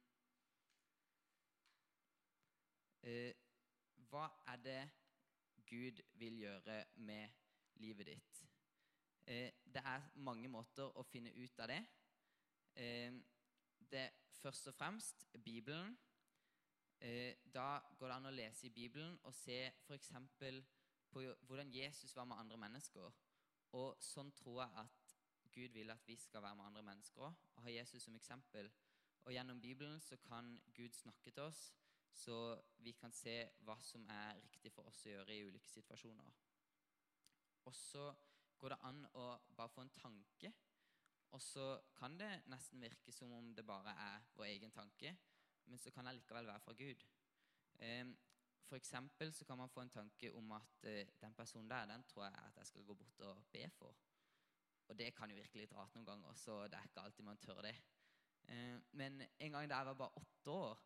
Eh, 3.08 3.32
hva 4.16 4.28
er 4.48 4.56
det 4.64 4.82
Gud 5.68 6.00
vil 6.16 6.38
gjøre 6.40 6.84
med 7.04 7.28
livet 7.82 8.06
ditt? 8.06 8.38
Eh, 9.26 9.52
det 9.74 9.82
er 9.84 10.06
mange 10.24 10.48
måter 10.48 10.88
å 10.96 11.04
finne 11.04 11.34
ut 11.36 11.60
av 11.60 11.68
det. 11.68 11.82
Eh, 12.80 13.18
det 13.90 14.00
er 14.06 14.14
først 14.40 14.70
og 14.70 14.74
fremst 14.78 15.26
Bibelen. 15.44 15.98
Eh, 17.00 17.36
da 17.52 17.82
går 17.98 18.08
det 18.08 18.16
an 18.16 18.30
å 18.30 18.32
lese 18.32 18.66
i 18.66 18.72
Bibelen 18.72 19.18
og 19.22 19.34
se 19.36 19.58
f.eks. 19.84 20.12
på 21.12 21.24
hvordan 21.48 21.74
Jesus 21.74 22.16
var 22.16 22.24
med 22.24 22.40
andre 22.40 22.56
mennesker. 22.56 23.12
Og 23.76 24.00
sånn 24.00 24.32
tror 24.32 24.62
jeg 24.62 24.86
at 24.86 25.16
Gud 25.52 25.76
vil 25.76 25.92
at 25.92 26.08
vi 26.08 26.16
skal 26.16 26.42
være 26.42 26.56
med 26.56 26.70
andre 26.70 26.82
mennesker 26.86 27.28
òg, 27.28 27.44
og 27.56 27.62
ha 27.66 27.72
Jesus 27.72 28.08
som 28.08 28.16
eksempel. 28.16 28.70
Og 29.26 29.32
gjennom 29.34 29.60
Bibelen 29.60 30.00
så 30.00 30.16
kan 30.16 30.54
Gud 30.72 30.96
snakke 30.96 31.30
til 31.30 31.42
oss, 31.42 31.72
så 32.16 32.36
vi 32.84 32.94
kan 32.96 33.12
se 33.12 33.34
hva 33.66 33.76
som 33.84 34.06
er 34.12 34.38
riktig 34.40 34.72
for 34.72 34.88
oss 34.88 35.04
å 35.04 35.12
gjøre 35.12 35.34
i 35.34 35.44
ulike 35.44 35.68
situasjoner. 35.68 36.38
Og 37.68 37.74
så 37.76 38.06
går 38.56 38.72
det 38.72 38.78
an 38.88 39.02
å 39.20 39.26
bare 39.56 39.72
få 39.72 39.84
en 39.84 39.92
tanke, 39.92 40.52
og 41.34 41.42
så 41.42 41.66
kan 41.98 42.16
det 42.16 42.30
nesten 42.48 42.80
virke 42.80 43.12
som 43.12 43.32
om 43.36 43.50
det 43.54 43.66
bare 43.66 43.92
er 44.06 44.24
vår 44.38 44.48
egen 44.54 44.72
tanke, 44.72 45.12
men 45.66 45.82
så 45.82 45.90
kan 45.92 46.06
det 46.06 46.14
likevel 46.16 46.48
være 46.48 46.62
fra 46.64 46.76
Gud. 46.78 47.04
Eh, 47.84 48.06
for 48.66 48.78
eksempel 48.78 49.34
så 49.34 49.44
kan 49.44 49.58
man 49.58 49.70
få 49.70 49.84
en 49.84 49.92
tanke 49.92 50.32
om 50.32 50.52
at 50.56 50.86
eh, 50.88 51.12
den 51.20 51.34
personen 51.34 51.70
der, 51.70 51.86
den 51.86 52.04
tror 52.08 52.24
jeg 52.24 52.38
at 52.46 52.56
jeg 52.56 52.66
skal 52.66 52.86
gå 52.86 52.94
bort 52.94 53.20
og 53.20 53.44
be 53.52 53.68
for. 53.70 53.96
Og 54.88 54.98
det 54.98 55.12
kan 55.14 55.30
jo 55.30 55.36
virke 55.36 55.58
litt 55.58 55.74
rart 55.74 55.94
noen 55.94 56.06
ganger, 56.06 56.34
så 56.38 56.62
det 56.70 56.78
er 56.78 56.88
ikke 56.88 57.02
alltid 57.02 57.26
man 57.26 57.38
tør 57.42 57.62
det. 57.66 57.74
Eh, 58.48 58.78
men 58.92 59.22
en 59.22 59.52
gang 59.52 59.68
da 59.70 59.82
jeg 59.82 59.86
var 59.90 60.00
bare 60.02 60.22
åtte 60.22 60.50
år, 60.50 60.82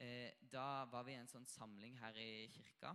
eh, 0.00 0.32
da 0.52 0.84
var 0.90 1.04
vi 1.06 1.14
i 1.14 1.20
en 1.20 1.30
sånn 1.30 1.46
samling 1.46 1.98
her 2.00 2.16
i 2.20 2.46
kirka. 2.54 2.94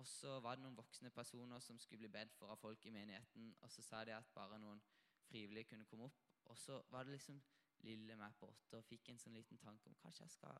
Og 0.00 0.06
så 0.08 0.38
var 0.40 0.56
det 0.56 0.64
noen 0.64 0.78
voksne 0.78 1.10
personer 1.12 1.60
som 1.60 1.78
skulle 1.78 2.06
bli 2.06 2.12
bedt 2.12 2.32
for 2.38 2.52
av 2.52 2.60
folk 2.60 2.86
i 2.86 2.92
menigheten. 2.94 3.50
Og 3.60 3.72
så 3.72 3.84
sa 3.84 4.04
de 4.08 4.14
at 4.16 4.30
bare 4.34 4.58
noen 4.58 4.80
frivillige 5.28 5.72
kunne 5.72 5.84
komme 5.88 6.08
opp. 6.08 6.22
Og 6.50 6.58
så 6.58 6.80
var 6.90 7.04
det 7.04 7.18
liksom 7.18 7.40
lille 7.84 8.16
meg 8.16 8.36
på 8.40 8.48
åtte 8.48 8.78
og 8.80 8.84
fikk 8.84 9.10
en 9.10 9.20
sånn 9.20 9.36
liten 9.36 9.60
tanke 9.60 9.88
om 9.88 9.96
kanskje 10.00 10.26
jeg 10.26 10.34
skal 10.36 10.56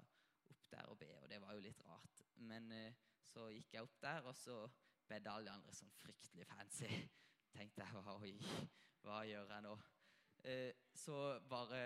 opp 0.51 0.69
der 0.73 0.93
og 0.93 0.99
be. 1.01 1.09
Og 1.23 1.29
det 1.31 1.41
var 1.43 1.57
jo 1.57 1.65
litt 1.65 1.81
rart. 1.87 2.23
Men 2.37 2.71
eh, 2.73 3.01
så 3.25 3.49
gikk 3.55 3.75
jeg 3.75 3.87
opp 3.87 3.97
der, 4.03 4.29
og 4.29 4.37
så 4.37 4.61
bedde 5.09 5.33
alle 5.33 5.49
de 5.49 5.57
andre 5.57 5.75
sånn 5.77 5.93
fryktelig 6.01 6.47
fancy. 6.51 6.91
Tenkte 7.57 7.87
jeg 7.87 8.05
oi, 8.15 8.35
hva 9.05 9.23
gjør 9.27 9.55
jeg 9.55 9.67
nå? 9.67 9.75
Eh, 10.49 10.73
så 10.95 11.17
bare 11.51 11.81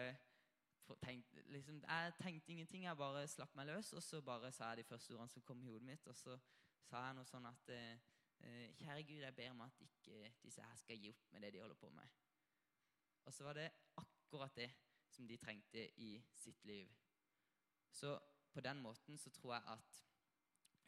tenkt, 1.02 1.34
liksom, 1.46 1.82
Jeg 1.88 2.12
tenkte 2.18 2.52
ingenting, 2.52 2.84
jeg 2.84 2.96
bare 2.96 3.28
slapp 3.28 3.54
meg 3.54 3.66
løs. 3.66 3.92
Og 3.92 4.02
så 4.02 4.20
bare 4.22 4.52
sa 4.52 4.68
jeg 4.68 4.76
de 4.76 4.84
første 4.84 5.14
ordene 5.14 5.28
som 5.28 5.42
kom 5.42 5.62
i 5.62 5.66
hodet 5.66 5.82
mitt. 5.82 6.06
Og 6.06 6.16
så 6.16 6.38
sa 6.84 7.06
jeg 7.06 7.16
noe 7.16 7.28
sånn 7.28 7.46
at 7.48 7.72
eh, 7.74 7.98
Kjære 8.78 9.02
Gud, 9.02 9.22
jeg 9.22 9.34
ber 9.34 9.50
om 9.50 9.60
at 9.64 9.80
ikke 9.80 10.32
disse 10.42 10.62
her 10.62 10.76
skal 10.76 11.00
gi 11.00 11.10
opp 11.10 11.32
med 11.32 11.46
det 11.46 11.52
de 11.54 11.60
holder 11.62 11.78
på 11.80 11.90
med. 11.90 12.08
Og 13.24 13.32
så 13.32 13.44
var 13.44 13.56
det 13.56 13.70
akkurat 13.96 14.56
det 14.56 14.70
som 15.08 15.28
de 15.28 15.36
trengte 15.40 15.86
i 16.00 16.18
sitt 16.34 16.64
liv. 16.64 16.90
Så 17.90 18.18
på 18.52 18.60
den 18.60 18.80
måten 18.80 19.18
så 19.18 19.30
tror 19.30 19.54
jeg 19.54 19.62
at 19.66 20.02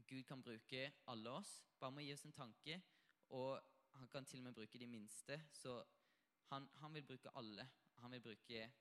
Gud 0.07 0.23
kan 0.23 0.43
bruke 0.43 0.93
alle 1.07 1.31
oss. 1.31 1.65
Bare 1.81 1.91
med 1.91 2.05
å 2.05 2.07
gi 2.07 2.15
oss 2.15 2.27
en 2.27 2.37
tanke. 2.37 2.81
Og 3.29 3.61
han 3.97 4.09
kan 4.09 4.27
til 4.27 4.43
og 4.43 4.45
med 4.45 4.55
bruke 4.55 4.79
de 4.79 4.87
minste. 4.87 5.41
Så 5.53 5.79
han, 6.51 6.69
han 6.83 6.95
vil 6.95 7.07
bruke 7.07 7.33
alle. 7.35 7.69
Han 8.03 8.13
vil 8.13 8.21
bruke 8.21 8.73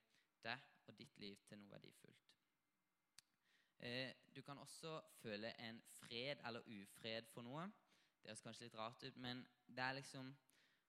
deg 0.45 0.71
og 0.87 0.97
ditt 0.97 1.17
liv 1.21 1.37
til 1.49 1.59
noe 1.59 1.71
verdifullt. 1.71 2.31
Eh, 3.85 4.13
du 4.35 4.41
kan 4.41 4.57
også 4.57 5.01
føle 5.21 5.51
en 5.61 5.81
fred 5.99 6.41
eller 6.47 6.65
ufred 6.65 7.27
for 7.33 7.45
noe. 7.45 7.65
Det 8.21 8.31
høres 8.31 8.41
kanskje 8.41 8.65
litt 8.65 8.77
rart 8.79 9.03
ut, 9.03 9.17
men 9.17 9.45
det 9.67 9.83
er 9.83 9.97
liksom 10.01 10.35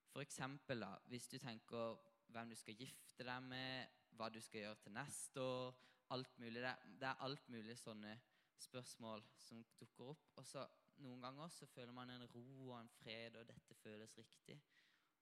For 0.07 0.23
eksempel, 0.23 0.79
da, 0.81 0.95
hvis 1.11 1.27
du 1.27 1.37
tenker 1.37 1.97
hvem 2.33 2.49
du 2.49 2.55
skal 2.55 2.73
gifte 2.73 3.25
deg 3.27 3.43
med, 3.43 3.91
hva 4.17 4.29
du 4.33 4.39
skal 4.41 4.63
gjøre 4.63 4.79
til 4.81 4.95
neste 4.95 5.41
år 5.41 5.75
alt 6.15 6.39
mulig. 6.39 6.61
Det, 6.61 7.07
er 7.07 7.21
alt 7.21 7.49
mulig 7.49 7.75
sånne 7.77 8.15
spørsmål 8.57 9.23
som 9.37 9.63
dukker 9.79 10.13
opp. 10.13 10.25
Og 10.39 10.47
så 10.47 10.65
noen 11.03 11.21
ganger 11.21 11.51
så 11.53 11.67
føler 11.69 11.93
man 11.93 12.09
en 12.09 12.25
ro 12.33 12.45
og 12.71 12.79
en 12.79 12.89
fred, 12.97 13.35
og 13.35 13.47
dette 13.49 13.77
føles 13.83 14.17
riktig. 14.17 14.57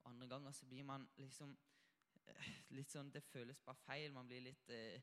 Og 0.03 0.11
andre 0.13 0.29
ganger 0.31 0.55
så 0.55 0.65
blir 0.69 0.83
man 0.87 1.09
liksom 1.17 1.57
litt 2.77 2.91
sånn 2.91 3.11
Det 3.13 3.23
føles 3.29 3.61
bare 3.65 3.83
feil. 3.85 4.13
Man 4.13 4.27
blir 4.29 4.43
litt 4.45 4.69
eh, 4.73 5.01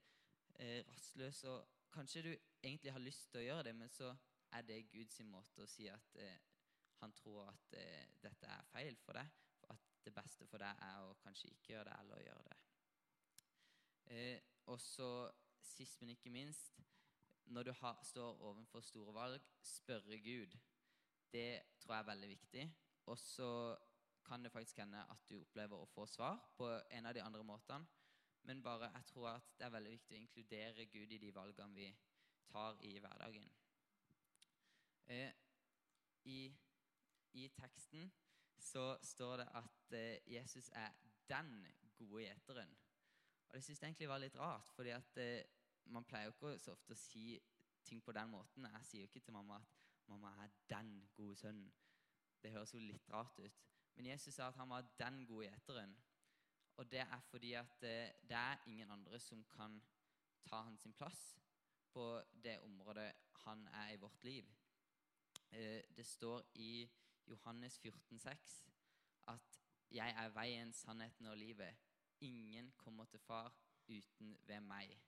eh, 0.58 0.80
rastløs. 0.88 1.44
Og 1.50 1.90
kanskje 1.92 2.24
du 2.26 2.32
egentlig 2.32 2.92
har 2.92 3.02
lyst 3.02 3.30
til 3.30 3.42
å 3.42 3.46
gjøre 3.46 3.68
det, 3.70 3.76
men 3.78 3.92
så 3.92 4.12
er 4.52 4.66
det 4.68 4.82
Guds 4.92 5.20
måte 5.28 5.64
å 5.64 5.70
si 5.70 5.88
at 5.88 6.18
eh, 6.20 6.40
han 7.02 7.14
tror 7.18 7.48
at 7.50 7.76
eh, 7.78 8.10
dette 8.22 8.48
er 8.48 8.68
feil 8.72 8.98
for 9.04 9.18
deg. 9.18 9.30
At 9.72 9.88
det 10.04 10.14
beste 10.14 10.46
for 10.50 10.62
deg 10.62 10.82
er 10.86 11.06
å 11.06 11.16
kanskje 11.22 11.52
ikke 11.52 11.74
gjøre 11.74 11.90
det, 11.90 12.00
eller 12.02 12.18
å 12.18 12.26
gjøre 12.26 12.48
det. 12.50 12.58
Eh, 14.12 14.40
og 14.70 14.80
så 14.82 15.10
sist, 15.62 16.00
men 16.00 16.12
ikke 16.14 16.30
minst, 16.30 16.78
når 17.52 17.68
du 17.68 17.72
har, 17.80 17.98
står 18.06 18.42
overfor 18.50 18.84
store 18.86 19.14
valg, 19.14 19.48
spørre 19.66 20.18
Gud. 20.22 20.54
Det 21.32 21.62
tror 21.80 21.94
jeg 21.94 22.04
er 22.04 22.10
veldig 22.10 22.28
viktig. 22.28 22.66
Og 23.10 23.18
så 23.18 23.50
kan 24.24 24.44
det 24.44 24.52
faktisk 24.52 24.78
hende 24.78 25.02
at 25.10 25.28
du 25.28 25.40
opplever 25.40 25.76
å 25.76 25.90
få 25.94 26.06
svar 26.06 26.38
på 26.56 26.68
en 26.90 27.06
av 27.06 27.14
de 27.14 27.22
andre 27.22 27.44
måtene. 27.44 27.86
Men 28.42 28.62
bare, 28.62 28.90
jeg 28.94 29.04
tror 29.06 29.28
at 29.28 29.52
det 29.58 29.66
er 29.66 29.74
veldig 29.74 29.90
viktig 29.90 30.16
å 30.16 30.20
inkludere 30.20 30.86
Gud 30.90 31.12
i 31.14 31.18
de 31.22 31.30
valgene 31.34 31.74
vi 31.76 31.88
tar 32.50 32.80
i 32.82 32.96
hverdagen. 32.98 33.46
Eh, 35.06 35.30
i, 36.24 36.40
I 37.32 37.48
teksten 37.54 38.10
så 38.58 38.96
står 39.02 39.36
det 39.42 39.48
at 39.58 39.94
eh, 39.98 40.32
Jesus 40.34 40.70
er 40.74 40.90
den 41.28 41.66
gode 41.96 42.24
gjeteren. 42.24 42.74
Og 43.48 43.54
det 43.54 43.64
syns 43.64 43.82
jeg 43.82 43.88
egentlig 43.88 44.08
var 44.08 44.22
litt 44.22 44.38
rart, 44.38 44.70
fordi 44.74 44.94
at 44.96 45.18
eh, 45.22 45.44
man 45.84 46.04
pleier 46.04 46.30
jo 46.30 46.34
ikke 46.34 46.58
så 46.58 46.74
ofte 46.74 46.96
å 46.96 46.98
si 46.98 47.38
ting 47.84 48.02
på 48.02 48.14
den 48.14 48.30
måten. 48.30 48.66
Jeg 48.78 48.88
sier 48.88 49.04
jo 49.04 49.10
ikke 49.10 49.24
til 49.26 49.34
mamma 49.34 49.58
at 49.58 49.78
'mamma 50.06 50.30
er 50.44 50.50
den 50.68 51.08
gode 51.14 51.36
sønnen'. 51.36 51.72
Det 52.42 52.50
høres 52.50 52.74
jo 52.74 52.78
litt 52.78 53.10
rart 53.10 53.38
ut. 53.38 53.71
Men 53.94 54.06
Jesus 54.06 54.34
sa 54.34 54.48
at 54.48 54.56
han 54.56 54.68
var 54.68 54.86
den 54.98 55.26
gode 55.26 55.46
gjeteren. 55.46 55.96
Og 56.76 56.90
det 56.90 57.00
er 57.00 57.20
fordi 57.20 57.52
at 57.52 57.82
eh, 57.82 58.12
det 58.28 58.36
er 58.36 58.56
ingen 58.66 58.90
andre 58.90 59.18
som 59.20 59.44
kan 59.44 59.82
ta 60.44 60.62
hans 60.62 60.86
plass 60.96 61.38
på 61.92 62.22
det 62.44 62.58
området 62.60 63.12
han 63.44 63.66
er 63.68 63.92
i 63.92 63.96
vårt 63.96 64.24
liv. 64.24 64.48
Eh, 65.50 65.82
det 65.96 66.06
står 66.06 66.42
i 66.54 66.90
Johannes 67.26 67.78
14, 67.78 68.18
14,6 68.18 68.64
at 69.26 69.60
'jeg 69.90 70.10
er 70.10 70.28
veien, 70.28 70.72
sannheten 70.72 71.26
og 71.26 71.36
livet'. 71.36 71.76
Ingen 72.20 72.72
kommer 72.72 73.04
til 73.04 73.20
far 73.20 73.54
uten 73.88 74.38
ved 74.46 74.60
meg. 74.60 75.02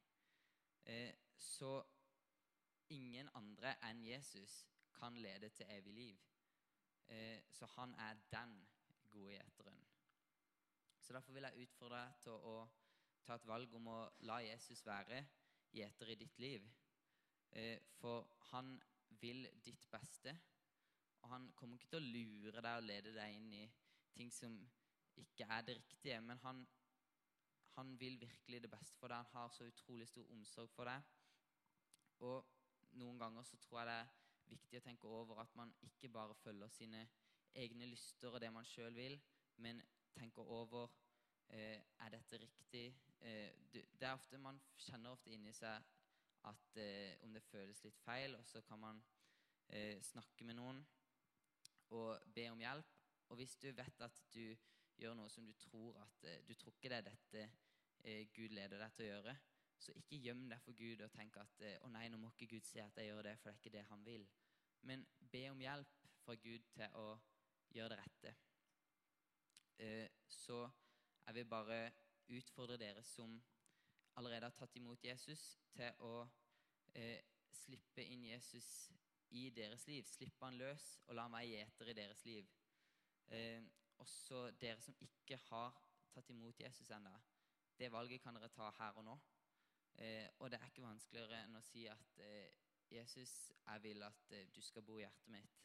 Eh, 0.86 1.14
så 1.36 1.82
ingen 2.88 3.28
andre 3.34 3.90
enn 3.90 4.06
Jesus 4.06 4.66
kan 4.92 5.16
lede 5.16 5.48
til 5.48 5.66
evig 5.68 5.94
liv. 5.94 6.18
Så 7.50 7.66
han 7.66 7.94
er 7.94 8.14
den 8.30 8.68
gode 9.14 9.36
gjeteren. 9.36 9.80
Så 11.00 11.12
Derfor 11.16 11.36
vil 11.36 11.46
jeg 11.48 11.66
utfordre 11.66 12.00
deg 12.00 12.20
til 12.24 12.46
å 12.52 12.54
ta 13.24 13.36
et 13.38 13.46
valg 13.48 13.74
om 13.78 13.90
å 13.92 13.98
la 14.28 14.38
Jesus 14.44 14.84
være 14.86 15.22
gjeter 15.74 16.12
i 16.12 16.18
ditt 16.20 16.38
liv. 16.42 16.66
Eh, 17.50 17.80
for 18.00 18.28
han 18.50 18.74
vil 19.20 19.46
ditt 19.64 19.86
beste. 19.90 20.34
Og 21.22 21.30
han 21.32 21.50
kommer 21.56 21.78
ikke 21.78 21.94
til 21.94 22.02
å 22.02 22.14
lure 22.16 22.64
deg 22.64 22.78
og 22.78 22.88
lede 22.88 23.12
deg 23.16 23.36
inn 23.36 23.52
i 23.56 23.66
ting 24.14 24.32
som 24.32 24.56
ikke 25.20 25.46
er 25.48 25.62
det 25.66 25.78
riktige. 25.78 26.20
Men 26.20 26.40
han 26.42 26.64
han 27.74 28.00
vil 28.00 28.20
virkelig 28.20 28.62
det 28.62 28.70
beste 28.70 28.98
for 28.98 29.10
deg. 29.10 29.16
Han 29.16 29.40
har 29.40 29.48
så 29.48 29.64
utrolig 29.64 30.08
stor 30.08 30.30
omsorg 30.30 30.70
for 30.70 30.86
deg. 30.86 31.02
Og 32.22 32.44
noen 33.00 33.18
ganger 33.18 33.42
så 33.42 33.56
tror 33.56 33.80
jeg 33.80 33.88
det 33.88 33.96
er 33.98 34.12
viktig 34.52 34.78
å 34.78 34.84
tenke 34.84 35.10
over 35.10 35.40
at 35.42 35.56
man 35.58 35.72
ikke 35.82 36.12
bare 36.14 36.36
følger 36.38 36.70
sine 36.70 37.02
egne 37.54 37.86
lyster 37.86 38.34
og 38.34 38.40
det 38.42 38.52
man 38.52 38.66
sjøl 38.66 38.94
vil, 38.96 39.18
men 39.62 39.82
tenker 40.14 40.42
over 40.42 40.88
eh, 41.48 41.80
er 42.00 42.14
dette 42.14 42.38
riktig. 42.40 42.86
Eh, 43.20 43.52
det 43.72 44.02
er 44.02 44.14
ofte 44.14 44.38
Man 44.38 44.60
kjenner 44.78 45.14
ofte 45.14 45.32
inni 45.34 45.52
seg 45.52 45.82
at 46.44 46.76
eh, 46.80 47.16
om 47.24 47.32
det 47.32 47.42
føles 47.42 47.82
litt 47.84 47.98
feil, 48.04 48.36
og 48.36 48.44
så 48.46 48.60
kan 48.62 48.80
man 48.80 49.02
eh, 49.68 50.00
snakke 50.02 50.44
med 50.44 50.58
noen 50.58 50.84
og 51.94 52.20
be 52.34 52.48
om 52.50 52.60
hjelp. 52.60 52.94
Og 53.28 53.36
hvis 53.40 53.56
du 53.56 53.70
vet 53.72 54.00
at 54.04 54.22
du 54.34 54.56
gjør 55.00 55.16
noe 55.18 55.30
som 55.32 55.46
du 55.46 55.52
tror 55.58 55.96
at 56.02 56.24
eh, 56.28 56.42
Du 56.46 56.54
tror 56.54 56.74
ikke 56.74 56.90
det 56.92 57.00
er 57.00 57.08
dette 57.08 57.44
eh, 58.04 58.26
Gud 58.34 58.54
leder 58.54 58.78
deg 58.78 58.94
til 58.94 59.06
å 59.06 59.12
gjøre. 59.12 59.36
Så 59.80 59.92
ikke 59.98 60.20
gjem 60.22 60.46
deg 60.48 60.60
for 60.62 60.76
Gud 60.78 61.02
og 61.04 61.12
tenk 61.12 61.36
at 61.40 61.62
eh, 61.64 61.78
å 61.82 61.90
nei, 61.92 62.06
nå 62.08 62.20
må 62.20 62.30
ikke 62.32 62.54
Gud 62.54 62.66
si 62.68 62.80
at 62.82 62.96
jeg 63.00 63.10
gjør 63.10 63.26
det, 63.26 63.36
for 63.38 63.50
det 63.50 63.54
er 63.54 63.62
ikke 63.62 63.76
det 63.76 63.86
han 63.90 64.04
vil. 64.06 64.26
Men 64.84 65.06
be 65.32 65.46
om 65.50 65.62
hjelp 65.64 66.04
fra 66.24 66.36
Gud 66.40 66.68
til 66.74 66.98
å 67.00 67.06
gjøre 67.74 67.94
det 67.94 67.98
rette. 68.00 68.34
Eh, 69.78 70.08
så 70.28 70.70
jeg 71.26 71.34
vil 71.34 71.46
bare 71.50 71.92
utfordre 72.28 72.76
dere 72.76 73.02
som 73.02 73.42
allerede 74.16 74.46
har 74.46 74.54
tatt 74.54 74.76
imot 74.76 75.04
Jesus, 75.04 75.58
til 75.74 76.04
å 76.06 76.26
eh, 76.94 77.20
slippe 77.50 78.04
inn 78.04 78.24
Jesus 78.28 78.68
i 79.34 79.48
deres 79.50 79.86
liv. 79.90 80.06
Slippe 80.06 80.46
han 80.46 80.58
løs 80.58 80.84
og 81.08 81.18
la 81.18 81.26
meg 81.32 81.50
gjeter 81.50 81.90
i 81.90 81.96
deres 81.98 82.24
liv. 82.28 82.50
Eh, 83.34 83.62
også 83.98 84.50
dere 84.60 84.80
som 84.82 84.96
ikke 85.02 85.38
har 85.48 85.74
tatt 86.14 86.30
imot 86.30 86.60
Jesus 86.60 86.90
ennå. 86.94 87.14
Det 87.74 87.90
valget 87.90 88.22
kan 88.22 88.36
dere 88.38 88.52
ta 88.54 88.70
her 88.78 89.00
og 89.00 89.08
nå. 89.08 89.16
Og 90.42 90.48
det 90.50 90.58
er 90.58 90.66
ikke 90.66 90.82
vanskeligere 90.82 91.44
enn 91.44 91.54
å 91.54 91.60
si 91.62 91.84
at 91.86 92.16
Jesus, 92.90 93.52
jeg 93.54 93.82
vil 93.82 94.02
at 94.02 94.32
du 94.50 94.58
skal 94.62 94.82
bo 94.82 94.96
i 94.98 95.04
hjertet 95.04 95.30
mitt. 95.30 95.60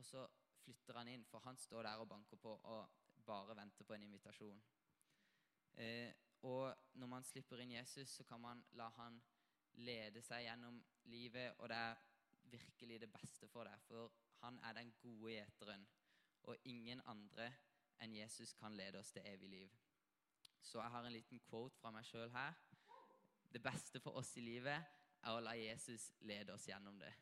Og 0.00 0.06
så 0.08 0.22
flytter 0.70 0.98
han 1.00 1.08
inn, 1.08 1.24
for 1.24 1.42
han 1.44 1.56
står 1.58 1.82
der 1.82 2.02
og 2.02 2.08
banker 2.08 2.36
på 2.36 2.52
og 2.72 2.90
bare 3.26 3.56
venter 3.56 3.84
på 3.84 3.94
en 3.94 4.02
invitasjon. 4.02 4.62
Eh, 5.74 6.12
og 6.42 6.74
når 6.94 7.06
man 7.06 7.24
slipper 7.24 7.60
inn 7.60 7.74
Jesus, 7.74 8.08
så 8.08 8.24
kan 8.24 8.40
man 8.40 8.62
la 8.78 8.88
han 8.96 9.20
lede 9.82 10.22
seg 10.22 10.46
gjennom 10.46 10.80
livet, 11.12 11.54
og 11.58 11.68
det 11.68 11.76
er 11.76 11.96
virkelig 12.50 13.00
det 13.00 13.10
beste 13.12 13.48
for 13.48 13.68
deg, 13.68 13.82
for 13.86 14.12
han 14.40 14.58
er 14.64 14.78
den 14.78 14.92
gode 15.02 15.34
gjeteren, 15.34 15.86
og 16.48 16.56
ingen 16.64 17.02
andre 17.06 17.50
enn 18.00 18.16
Jesus 18.16 18.54
kan 18.56 18.76
lede 18.76 18.98
oss 18.98 19.12
til 19.12 19.26
evig 19.26 19.50
liv. 19.50 19.80
Så 20.62 20.80
jeg 20.80 20.90
har 20.90 21.04
en 21.04 21.12
liten 21.12 21.40
quote 21.40 21.76
fra 21.80 21.92
meg 21.92 22.06
sjøl 22.08 22.30
her. 22.32 22.56
Det 23.52 23.62
beste 23.62 24.00
for 24.00 24.16
oss 24.20 24.36
i 24.36 24.44
livet 24.44 24.76
er 25.20 25.34
å 25.34 25.42
la 25.44 25.56
Jesus 25.58 26.10
lede 26.24 26.54
oss 26.54 26.68
gjennom 26.68 26.98
det. 27.00 27.12